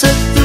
[0.00, 0.39] to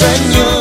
[0.00, 0.59] Señor.